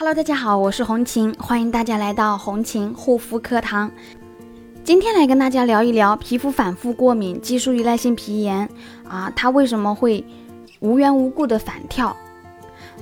[0.00, 3.90] Hello，大家好，我是红琴，欢迎大家来到红琴护肤课堂。
[4.82, 8.66] 今天来跟大家聊一聊皮肤反复过敏、激素依赖性皮炎
[9.06, 10.24] 啊，它为什么会
[10.78, 12.16] 无缘无故的反跳？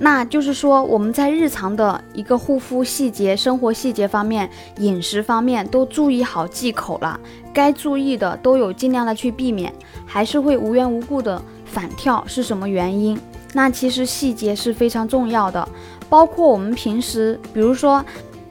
[0.01, 7.21] 那就是说我们在日常的一个护肤细节、生活细节方面、饮食方面都注意好忌口了，
[7.55, 9.73] 该注意的都有尽量的去避免，
[10.05, 13.17] 还是会无缘无故的反跳，是什么原因？
[13.55, 15.67] 那其实细节是非常重要的。
[16.09, 18.05] 包括我们平时，比如说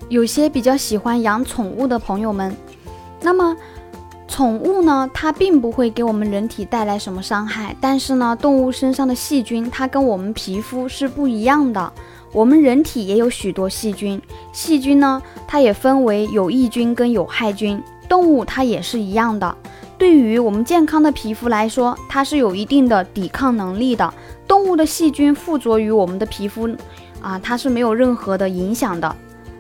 [0.10, 2.56] 有些比较喜欢养宠物的朋友们，
[3.22, 3.56] 那么
[4.28, 11.92] 宠物呢，它并不会给我们人体带来什么伤害，但是呢，动物身上的细菌，它跟我们皮肤是不一样的。
[12.34, 14.22] 我们人体也有许多细菌，
[14.52, 19.56] 细菌呢，它也分为有益菌跟有害菌，动物它也是一样的。
[19.98, 24.14] 对于我们健康的皮肤来说，它是有一定的抵抗能力的。
[24.48, 26.70] 动物的细菌附着于我们的皮肤。
[27.20, 29.14] 啊，它是没有任何的影响的。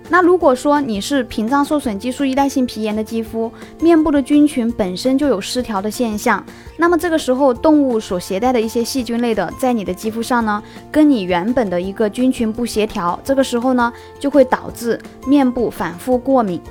[0.10, 6.42] 那如果说你是屏障受损、激素依赖性皮炎的肌肤，面部的菌群本身就有失调的现象，
[6.78, 16.62] 那么这个时候动物所携带的一些细菌类的在你的肌肤上呢，跟你原本的一个菌群不协调，这个时候呢就会导致面部反复过敏。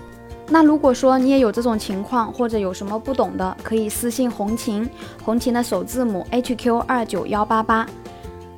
[0.49, 4.89] 那如果说你也有这种情况，或者有什么不懂的，可以私信红琴，
[5.25, 7.87] 红琴的首字母 HQ 二九幺八八。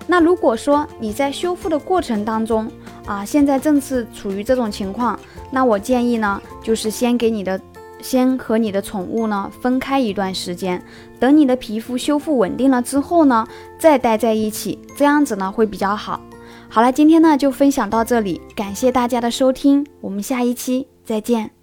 [0.06, 2.70] 那如果说你在修复的过程当中
[3.06, 5.19] 啊，现在正是处于这种情况，
[5.50, 7.61] 那我建议呢，就是先给你的，
[8.00, 10.83] 先和你的宠物呢分开一段时间，
[11.19, 13.47] 等你的皮肤修复稳定了之后呢，
[13.78, 16.20] 再待在一起，这样子呢会比较好。
[16.69, 21.57] 好了，今天呢就分享到这里，感谢大家的收听，我们下一期再见。